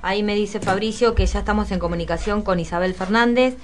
[0.00, 3.58] Ahí me dice Fabricio que ya estamos en comunicación con Isabel Fernández,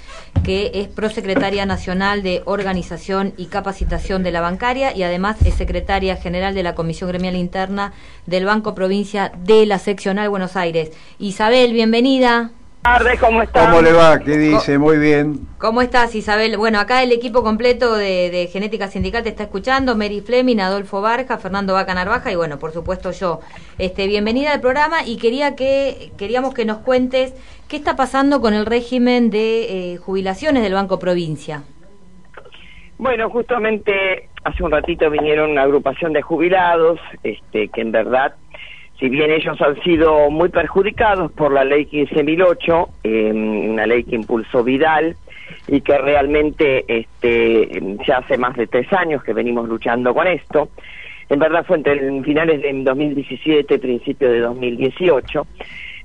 [0.45, 6.17] que es prosecretaria nacional de Organización y Capacitación de la Bancaria y además es secretaria
[6.17, 7.95] general de la Comisión Gremial Interna
[8.27, 10.91] del Banco Provincia de la Seccional Buenos Aires.
[11.19, 12.51] Isabel, bienvenida
[12.83, 13.67] tardes, ¿cómo está?
[13.67, 14.19] ¿Cómo le va?
[14.19, 14.77] ¿Qué dice?
[14.79, 15.47] Muy bien.
[15.59, 16.57] ¿Cómo estás, Isabel?
[16.57, 21.39] Bueno, acá el equipo completo de, Genética Sindical te está escuchando, Mary Fleming, Adolfo Barja,
[21.39, 23.41] Fernando Vaca Narvaja y bueno, por supuesto yo.
[23.79, 27.35] Este, bienvenida al programa y quería que queríamos que nos cuentes
[27.69, 31.63] qué está pasando con el régimen de eh, jubilaciones del Banco Provincia.
[32.99, 38.35] Bueno, justamente hace un ratito vinieron una agrupación de jubilados, este, que en verdad
[39.03, 44.15] si bien ellos han sido muy perjudicados por la ley 15.008, eh, una ley que
[44.15, 45.17] impulsó Vidal
[45.67, 50.69] y que realmente este, ya hace más de tres años que venimos luchando con esto,
[51.29, 55.47] en verdad fue entre finales de 2017 y principios de 2018,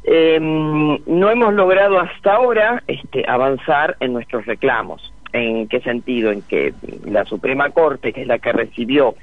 [0.05, 5.13] eh, no hemos logrado hasta ahora este, avanzar en nuestros reclamos.
[5.33, 6.31] ¿En qué sentido?
[6.31, 6.73] En que
[7.05, 9.13] la Suprema Corte, que es la que recibió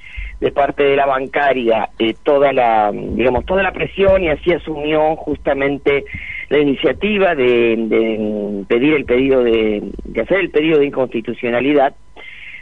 [0.44, 5.16] de parte de la bancaria eh, toda la digamos toda la presión y así asumió
[5.16, 6.04] justamente
[6.50, 9.82] la iniciativa de, pedir el pedido de,
[10.22, 11.94] hacer el pedido de inconstitucionalidad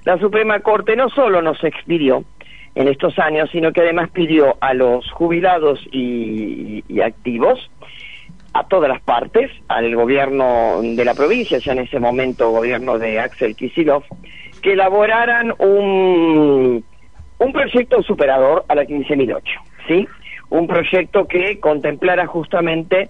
[0.05, 2.23] la Suprema Corte no solo nos expidió
[2.77, 7.69] en estos años sino que además pidió a los jubilados y, y activos
[8.55, 13.19] a todas las partes, al gobierno de la provincia, ya en ese momento gobierno de
[13.19, 14.03] Axel Kisilov,
[14.61, 16.85] que elaboraran un
[17.43, 19.43] un proyecto superador a la 15.008,
[19.89, 20.09] ¿sí?
[20.51, 23.09] Un proyecto que contemplara justamente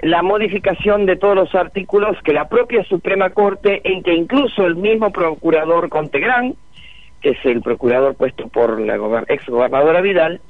[0.00, 4.76] la modificación de todos los artículos que la propia Suprema Corte, en que incluso el
[4.76, 6.54] mismo procurador Contegrán,
[7.20, 10.40] que es el procurador puesto por la ex gobernadora Vidal,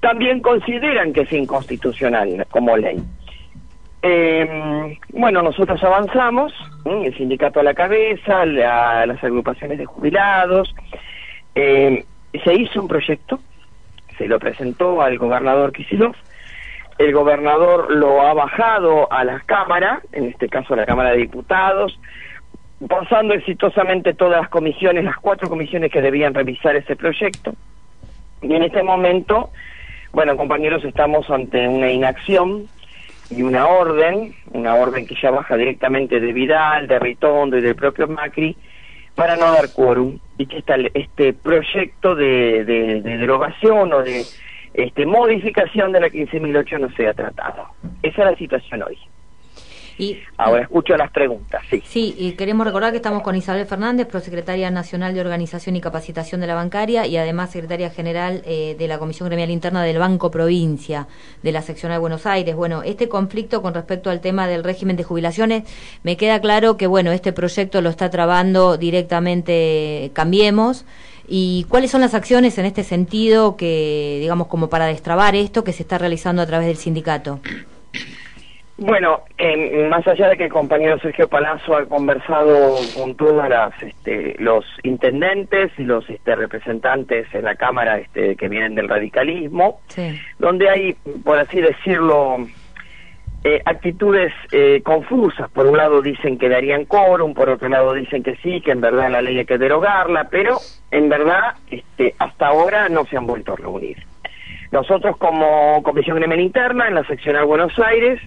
[0.00, 2.96] también consideran que es inconstitucional como ley.
[4.02, 6.52] Eh, bueno, nosotros avanzamos,
[6.84, 10.74] el sindicato a la cabeza, las agrupaciones de jubilados,
[11.54, 12.04] eh,
[12.40, 13.40] se hizo un proyecto,
[14.18, 16.14] se lo presentó al gobernador Kisilov,
[16.98, 21.18] el gobernador lo ha bajado a la Cámara, en este caso a la Cámara de
[21.18, 21.98] Diputados,
[22.88, 27.54] pasando exitosamente todas las comisiones, las cuatro comisiones que debían revisar ese proyecto.
[28.42, 29.50] Y en este momento,
[30.12, 32.68] bueno, compañeros, estamos ante una inacción
[33.30, 37.74] y una orden, una orden que ya baja directamente de Vidal, de Ritondo y del
[37.74, 38.56] propio Macri,
[39.14, 40.62] para no dar quórum y que
[40.94, 44.24] este proyecto de, de, de derogación o de
[44.74, 47.68] este, modificación de la 15.008 no sea tratado.
[48.02, 48.98] Esa es la situación hoy.
[49.98, 51.82] Y, Ahora escucho las preguntas, sí.
[51.86, 56.40] Sí, y queremos recordar que estamos con Isabel Fernández, prosecretaria nacional de Organización y Capacitación
[56.40, 60.30] de la Bancaria y además secretaria general eh, de la Comisión Gremial Interna del Banco
[60.30, 61.06] Provincia
[61.42, 62.56] de la sección de Buenos Aires.
[62.56, 65.64] Bueno, este conflicto con respecto al tema del régimen de jubilaciones,
[66.02, 70.84] me queda claro que, bueno, este proyecto lo está trabando directamente Cambiemos.
[71.26, 75.72] ¿Y cuáles son las acciones en este sentido que, digamos, como para destrabar esto que
[75.72, 77.40] se está realizando a través del sindicato?
[78.76, 79.20] Bueno,
[79.88, 83.44] más allá de que el compañero Sergio Palazzo ha conversado con todos
[83.80, 89.80] este, los intendentes y los este, representantes en la Cámara este, que vienen del radicalismo,
[90.40, 92.38] donde hay, por así decirlo,
[93.44, 95.48] eh, actitudes eh, confusas.
[95.50, 98.80] Por un lado dicen que darían quórum, por otro lado dicen que sí, que en
[98.80, 100.58] verdad la ley hay que derogarla, pero
[100.90, 103.98] en verdad este, hasta ahora no se han vuelto a reunir.
[104.72, 108.18] Nosotros como Comisión Gremial Interna en la seccional Buenos Aires,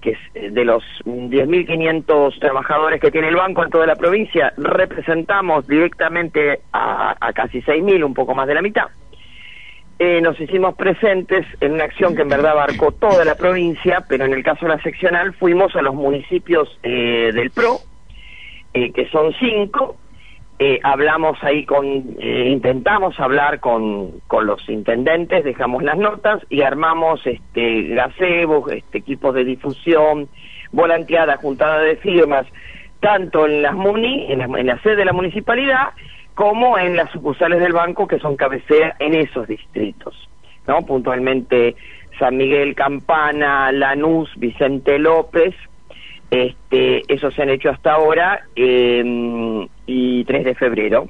[0.00, 4.52] que es eh, de los 10.500 trabajadores que tiene el banco en toda la provincia,
[4.56, 8.86] representamos directamente a, casi 6.000, un poco más de la mitad.
[9.98, 14.24] Eh, nos hicimos presentes en una acción que en verdad abarcó toda la provincia, pero
[14.26, 17.80] en el caso de la seccional fuimos a los municipios eh, del PRO,
[18.72, 19.96] que son cinco,
[20.60, 21.86] eh, hablamos ahí con,
[22.18, 28.98] eh, intentamos hablar con, con los intendentes, dejamos las notas y armamos este gazebos, este,
[28.98, 30.28] equipos de difusión,
[30.72, 32.44] volanteada, juntada de firmas,
[32.98, 35.90] tanto en las MUNI, en la, en la sede de la municipalidad,
[36.34, 40.28] como en las sucursales del banco que son cabecera en esos distritos,
[40.66, 40.82] ¿no?
[40.82, 41.76] Puntualmente
[42.18, 45.54] San Miguel, Campana, Lanús, Vicente López,
[46.32, 51.08] este, eso se han hecho hasta ahora eh, y 3 de febrero.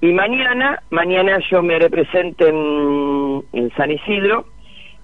[0.00, 4.46] Y mañana, mañana yo me represento en, en San Isidro,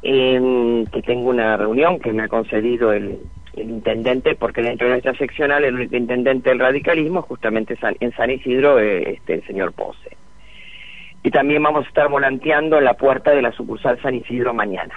[0.03, 3.19] que tengo una reunión que me ha concedido el,
[3.57, 9.15] intendente, porque dentro de nuestra seccional el intendente del radicalismo, justamente en San Isidro, eh,
[9.15, 10.17] este, el señor Pose.
[11.23, 14.95] Y también vamos a estar volanteando en la puerta de la sucursal San Isidro mañana.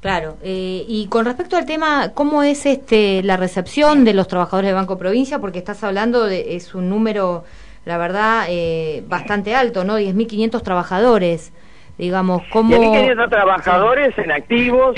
[0.00, 4.70] Claro, eh, y con respecto al tema, ¿cómo es este la recepción de los trabajadores
[4.70, 5.38] de Banco Provincia?
[5.38, 7.44] Porque estás hablando de, es un número,
[7.84, 9.98] la verdad, eh, bastante alto, ¿no?
[9.98, 11.52] 10.500 trabajadores,
[11.98, 12.76] digamos, ¿cómo...?
[12.76, 14.96] 10.500 trabajadores en activos,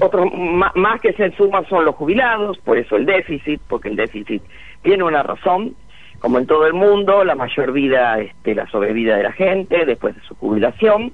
[0.00, 0.32] otros
[0.74, 4.42] más que se suman son los jubilados, por eso el déficit, porque el déficit
[4.82, 5.76] tiene una razón,
[6.18, 10.14] como en todo el mundo, la mayor vida, este, la sobrevida de la gente después
[10.14, 11.12] de su jubilación,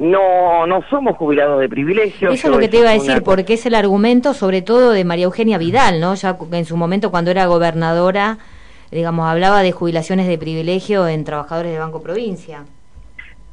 [0.00, 2.30] no no somos jubilados de privilegio.
[2.30, 5.04] Eso es lo que te iba a decir, porque es el argumento sobre todo de
[5.04, 6.14] María Eugenia Vidal, ¿no?
[6.14, 8.38] Ya en su momento cuando era gobernadora,
[8.90, 12.64] digamos, hablaba de jubilaciones de privilegio en trabajadores de Banco Provincia.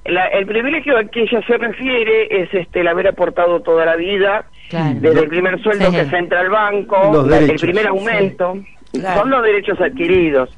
[0.06, 4.46] el privilegio al que ella se refiere es este el haber aportado toda la vida,
[4.72, 8.58] desde el primer sueldo que se entra al banco, el primer aumento,
[8.94, 10.50] son los derechos adquiridos.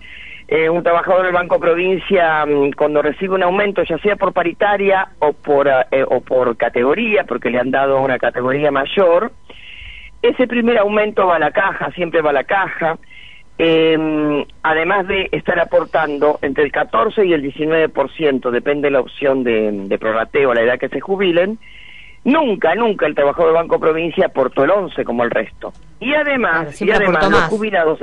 [0.51, 5.09] Eh, un trabajador del Banco Provincia mm, cuando recibe un aumento, ya sea por paritaria
[5.19, 9.31] o por, eh, o por categoría, porque le han dado una categoría mayor,
[10.23, 12.97] ese primer aumento va a la caja, siempre va a la caja,
[13.59, 19.43] em, además de estar aportando entre el 14 y el 19%, depende de la opción
[19.43, 21.59] de, de prorrateo a la edad que se jubilen,
[22.23, 25.73] nunca, nunca el trabajador del Banco Provincia aportó el 11 como el resto.
[25.99, 28.01] Y además, y además los jubilados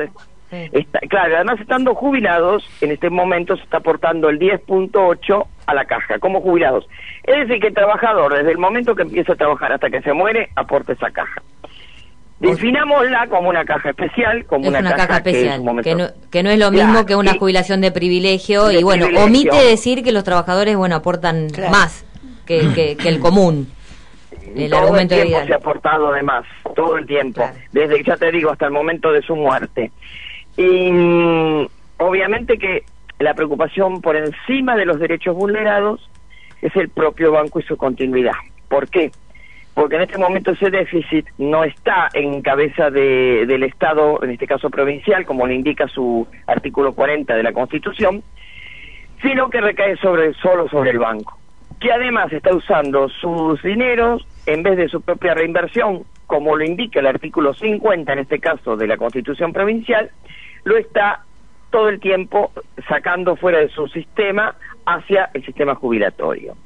[1.08, 6.18] claro, además estando jubilados, en este momento se está aportando el 10.8 a la caja,
[6.18, 6.86] como jubilados.
[7.24, 10.12] Es decir, que el trabajador, desde el momento que empieza a trabajar hasta que se
[10.12, 11.42] muere, aporta esa caja.
[12.38, 16.70] Definámosla como una caja especial, como una, caja, especial, que, no, que, no, es lo
[16.70, 21.48] mismo que una jubilación de privilegio, y bueno, omite decir que los trabajadores, bueno, aportan
[21.70, 22.04] más
[22.44, 23.68] que, que, el común.
[24.54, 26.44] El todo argumento el tiempo se ha aportado de más,
[26.74, 29.90] todo el tiempo, desde, ya te digo, hasta el momento de su muerte.
[30.56, 31.66] Y mm,
[31.98, 32.84] obviamente que
[33.18, 36.08] la preocupación por encima de los derechos vulnerados
[36.62, 38.34] es el propio banco y su continuidad.
[38.68, 39.10] ¿Por qué?
[39.74, 44.46] Porque en este momento ese déficit no está en cabeza de, del Estado, en este
[44.46, 48.22] caso provincial, como le indica su artículo 40 de la Constitución,
[49.20, 51.38] sino que recae sobre, solo sobre el banco,
[51.78, 57.00] que además está usando sus dineros en vez de su propia reinversión, como lo indica
[57.00, 60.10] el artículo 50, en este caso, de la Constitución provincial,
[60.66, 61.20] lo está
[61.70, 62.50] todo el tiempo
[62.88, 66.56] sacando fuera de su sistema hacia el sistema jubilatorio.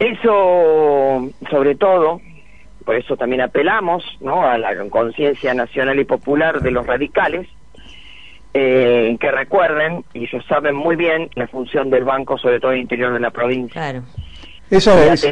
[0.00, 2.20] Eso, sobre todo,
[2.84, 4.42] por eso también apelamos ¿no?
[4.44, 7.46] a la conciencia nacional y popular de los radicales,
[8.54, 12.78] eh, que recuerden, y ellos saben muy bien, la función del banco, sobre todo en
[12.78, 13.80] el interior de la provincia.
[13.80, 14.02] Claro.
[14.68, 15.24] Eso es,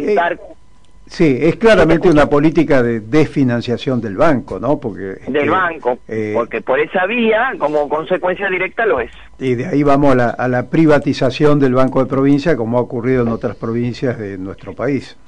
[1.10, 4.78] Sí, es claramente una política de desfinanciación del banco, ¿no?
[4.78, 9.10] Porque del eh, banco, eh, porque por esa vía, como consecuencia directa, lo es.
[9.40, 12.82] Y de ahí vamos a la, a la privatización del banco de provincia, como ha
[12.82, 15.18] ocurrido en otras provincias de nuestro país.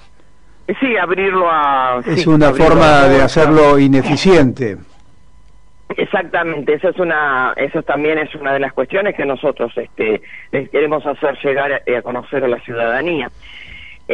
[0.79, 2.00] Sí, abrirlo a.
[2.06, 4.76] Es una forma de hacerlo ineficiente.
[5.96, 10.23] Exactamente, esa es una, eso también es una de las cuestiones que nosotros, este,
[10.70, 13.28] queremos hacer llegar a conocer a la ciudadanía.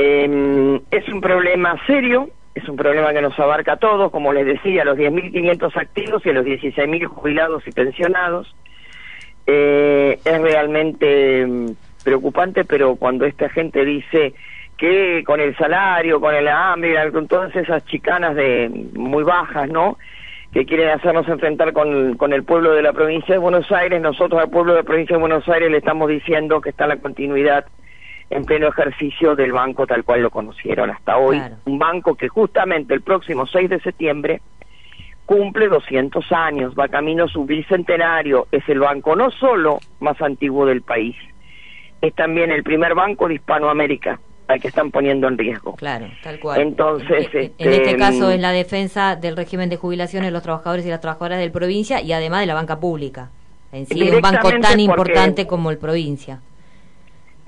[0.01, 4.47] Eh, es un problema serio, es un problema que nos abarca a todos, como les
[4.47, 8.55] decía, a los 10.500 activos y a los 16.000 jubilados y pensionados.
[9.49, 11.71] Eh, es realmente mm,
[12.05, 14.35] preocupante, pero cuando esta gente dice
[14.77, 19.99] que con el salario, con el hambre, con todas esas chicanas de muy bajas, ¿no?
[20.53, 24.49] que quieren hacernos enfrentar con el pueblo de la provincia de Buenos Aires, nosotros al
[24.49, 27.67] pueblo de la provincia de Buenos Aires le estamos diciendo que está la continuidad
[28.31, 31.41] en pleno ejercicio del banco tal cual lo conocieron hasta hoy.
[31.65, 34.41] Un banco que justamente el próximo 6 de septiembre
[35.25, 40.83] cumple 200 años, va camino su bicentenario, es el banco no solo más antiguo del
[40.83, 41.17] país,
[42.01, 45.75] es también el primer banco de Hispanoamérica al que están poniendo en riesgo.
[45.75, 46.63] Claro, tal cual.
[46.63, 50.87] Entonces, en, este, este caso es la defensa del régimen de jubilaciones de los trabajadores
[50.87, 53.29] y las trabajadoras del provincia y además de la banca pública.
[53.73, 56.41] En sí, un banco tan importante como el provincia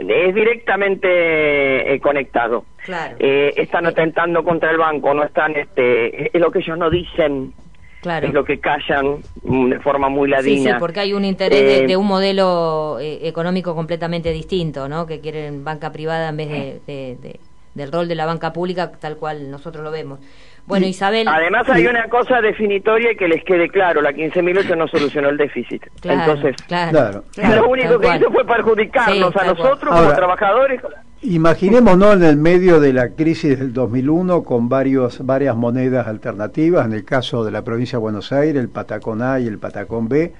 [0.08, 2.64] es directamente eh, conectado.
[2.84, 3.16] Claro.
[3.18, 7.52] Eh, están atentando contra el banco, no están, este, es lo que ellos no dicen,
[8.00, 8.26] claro.
[8.26, 10.72] es lo que callan de forma muy ladina.
[10.72, 15.06] Sí, porque hay un interés de, eh, un modelo económico completamente distinto, ¿no?
[15.06, 16.48] Que quieren banca privada en vez
[16.86, 17.38] de,
[17.74, 20.20] del rol de la banca pública tal cual nosotros lo vemos.
[20.70, 21.28] Bueno, Isabel.
[21.28, 25.82] Además, hay una cosa definitoria que les quede claro: la 15.008 no solucionó el déficit.
[26.02, 30.80] Entonces, claro, lo único que hizo fue perjudicarnos a nosotros como trabajadores.
[31.22, 36.94] Imaginémonos en el medio de la crisis del 2001 con varios, varias monedas alternativas, en
[36.94, 40.32] el caso de la provincia de Buenos Aires, el Patacón A y el Patacón B,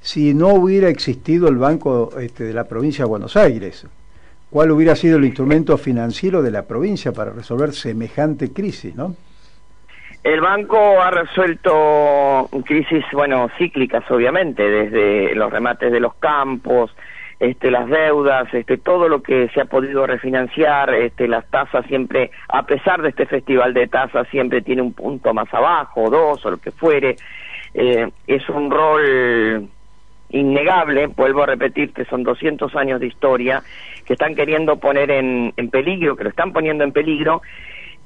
[0.00, 3.86] si no hubiera existido el Banco este, de la provincia de Buenos Aires.
[4.48, 9.14] ¿Cuál hubiera sido el instrumento financiero de la provincia para resolver semejante crisis, no?
[10.24, 16.94] El banco ha resuelto crisis, bueno, cíclicas obviamente, desde los remates de los campos,
[17.40, 22.30] este, las deudas, este, todo lo que se ha podido refinanciar, este, las tasas siempre,
[22.48, 26.52] a pesar de este festival de tasas, siempre tiene un punto más abajo, dos o
[26.52, 27.16] lo que fuere.
[27.74, 29.68] Eh, es un rol
[30.30, 33.60] innegable, vuelvo a repetir que son 200 años de historia
[34.06, 37.42] que están queriendo poner en, en peligro, que lo están poniendo en peligro,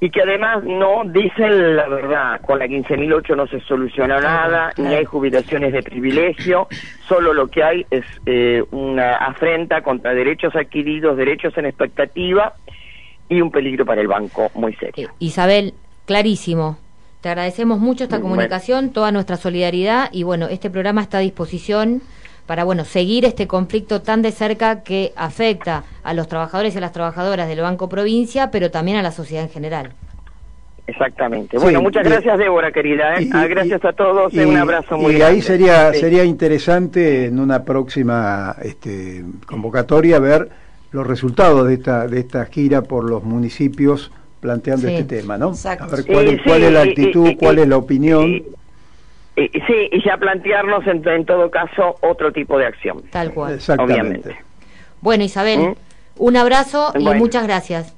[0.00, 2.41] y que además no dicen la verdad.
[2.43, 6.69] Con la 15.008 no se soluciona nada, ni hay jubilaciones de privilegio,
[7.09, 12.55] solo lo que hay es eh, una afrenta contra derechos adquiridos, derechos en expectativa
[13.29, 15.09] y un peligro para el banco muy serio.
[15.09, 15.75] Eh, Isabel,
[16.05, 16.79] clarísimo.
[17.23, 22.03] Te agradecemos mucho esta comunicación, toda nuestra solidaridad y bueno, este programa está a disposición
[22.47, 26.81] para bueno seguir este conflicto tan de cerca que afecta a los trabajadores y a
[26.81, 29.93] las trabajadoras del Banco Provincia, pero también a la sociedad en general.
[30.87, 31.59] Exactamente.
[31.59, 33.17] Bueno, muchas gracias, Débora, querida.
[33.19, 33.29] ¿eh?
[33.33, 34.33] Ah, gracias a todos.
[34.33, 35.35] Y, un abrazo muy y grande.
[35.37, 40.49] ahí sería, sería interesante en una próxima este, convocatoria ver
[40.93, 44.95] los resultados de esta, de esta gira por los municipios planteando Sí.
[44.95, 45.49] este tema, ¿no?
[45.50, 45.85] Exacto.
[45.85, 48.43] A ver cuál, cuál sí, es la actitud, y- cuál y- es la opinión.
[49.37, 53.02] Y- sí, y ya plantearnos en, en todo caso otro tipo de acción.
[53.11, 53.55] Tal cual.
[53.55, 54.00] Exactamente.
[54.00, 54.37] obviamente.
[55.00, 55.75] Bueno, Isabel, ¿Mm?
[56.19, 57.19] un abrazo y Bueno.
[57.19, 57.95] muchas gracias.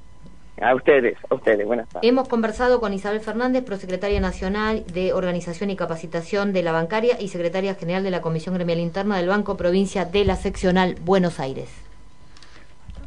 [0.61, 1.64] A ustedes, a ustedes.
[1.64, 2.09] Buenas tardes.
[2.09, 7.28] Hemos conversado con Isabel Fernández, prosecretaria nacional de Organización y Capacitación de la Bancaria y
[7.28, 11.68] secretaria general de la Comisión Gremial Interna del Banco Provincia de la Seccional Buenos Aires.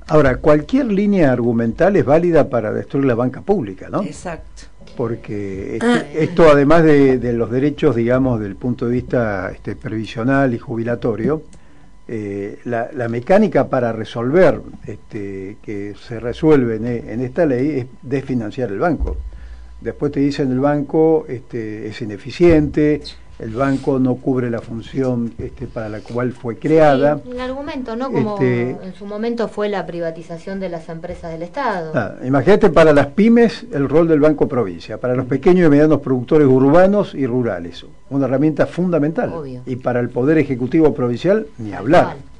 [0.08, 4.02] Ahora, cualquier línea argumental es válida para destruir la banca pública, ¿no?
[4.02, 4.64] Exacto.
[4.98, 10.54] Porque este- esto, además de, de los derechos, digamos, del punto de vista este, previsional
[10.54, 11.44] y jubilatorio,
[12.08, 17.86] eh, la, la mecánica para resolver este, que se resuelve en, en esta ley es
[18.02, 19.16] desfinanciar el banco.
[19.80, 23.02] Después te dicen el banco este, es ineficiente,
[23.42, 27.20] el banco no cubre la función este, para la cual fue creada.
[27.24, 28.12] Sí, el argumento, ¿no?
[28.12, 31.92] Como Este- en su momento fue la privatización de las empresas del Estado.
[31.96, 36.02] Ah, imagínate para las pymes el rol del Banco Provincia, para los pequeños y medianos
[36.02, 39.34] productores urbanos y rurales, una herramienta fundamental.
[39.34, 39.62] Obvio.
[39.66, 42.16] Y para el Poder Ejecutivo Provincial, ni hablar.